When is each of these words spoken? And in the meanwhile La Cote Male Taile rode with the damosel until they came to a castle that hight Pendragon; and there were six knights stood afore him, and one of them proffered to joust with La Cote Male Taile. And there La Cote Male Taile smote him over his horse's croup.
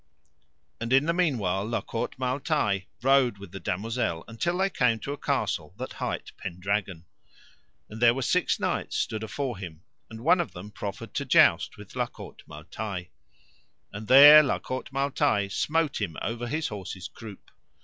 And 0.79 0.91
in 0.91 1.05
the 1.05 1.13
meanwhile 1.13 1.63
La 1.63 1.81
Cote 1.81 2.17
Male 2.17 2.39
Taile 2.39 2.81
rode 3.03 3.37
with 3.37 3.51
the 3.51 3.59
damosel 3.59 4.23
until 4.27 4.57
they 4.57 4.71
came 4.71 4.97
to 5.01 5.13
a 5.13 5.17
castle 5.19 5.75
that 5.77 5.93
hight 5.93 6.31
Pendragon; 6.37 7.05
and 7.87 8.01
there 8.01 8.15
were 8.15 8.23
six 8.23 8.59
knights 8.59 8.97
stood 8.97 9.21
afore 9.21 9.59
him, 9.59 9.83
and 10.09 10.21
one 10.23 10.39
of 10.41 10.53
them 10.53 10.71
proffered 10.71 11.13
to 11.13 11.23
joust 11.23 11.77
with 11.77 11.95
La 11.95 12.07
Cote 12.07 12.41
Male 12.47 12.65
Taile. 12.71 13.05
And 13.93 14.07
there 14.07 14.41
La 14.41 14.57
Cote 14.57 14.91
Male 14.91 15.11
Taile 15.11 15.51
smote 15.51 16.01
him 16.01 16.17
over 16.19 16.47
his 16.47 16.69
horse's 16.69 17.07
croup. 17.07 17.51